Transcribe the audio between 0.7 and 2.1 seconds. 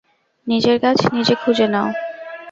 গাছ নিজে খুঁজে নাও।